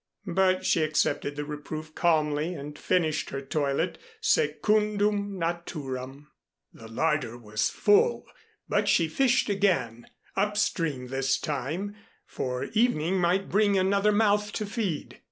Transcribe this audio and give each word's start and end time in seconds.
But 0.33 0.65
she 0.65 0.81
accepted 0.81 1.35
the 1.35 1.45
reproof 1.45 1.93
calmly 1.93 2.55
and 2.55 2.75
finished 2.75 3.29
her 3.29 3.39
toilet 3.39 3.99
secundum 4.19 5.37
naturam. 5.37 6.25
The 6.73 6.87
larder 6.87 7.37
was 7.37 7.69
full, 7.69 8.25
but 8.67 8.89
she 8.89 9.07
fished 9.07 9.47
again 9.47 10.07
up 10.35 10.57
stream 10.57 11.09
this 11.09 11.37
time, 11.37 11.95
for 12.25 12.63
evening 12.73 13.19
might 13.19 13.47
bring 13.47 13.77
another 13.77 14.11
mouth 14.11 14.51
to 14.53 14.65
feed. 14.65 15.19